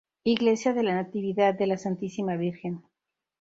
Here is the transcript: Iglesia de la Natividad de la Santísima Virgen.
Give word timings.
Iglesia 0.23 0.73
de 0.73 0.81
la 0.81 0.95
Natividad 0.95 1.53
de 1.53 1.67
la 1.67 1.77
Santísima 1.77 2.35
Virgen. 2.35 2.81